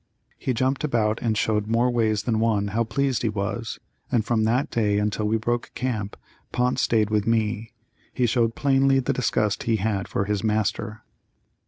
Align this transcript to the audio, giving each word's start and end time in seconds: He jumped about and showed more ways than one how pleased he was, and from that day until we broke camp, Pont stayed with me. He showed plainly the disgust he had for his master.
He 0.39 0.55
jumped 0.55 0.83
about 0.83 1.21
and 1.21 1.37
showed 1.37 1.67
more 1.67 1.91
ways 1.91 2.23
than 2.23 2.39
one 2.39 2.69
how 2.69 2.83
pleased 2.85 3.21
he 3.21 3.29
was, 3.29 3.77
and 4.11 4.25
from 4.25 4.45
that 4.45 4.71
day 4.71 4.97
until 4.97 5.27
we 5.27 5.37
broke 5.37 5.69
camp, 5.75 6.17
Pont 6.51 6.79
stayed 6.79 7.11
with 7.11 7.27
me. 7.27 7.71
He 8.11 8.25
showed 8.25 8.55
plainly 8.55 8.97
the 8.97 9.13
disgust 9.13 9.61
he 9.69 9.75
had 9.75 10.07
for 10.07 10.25
his 10.25 10.43
master. 10.43 11.03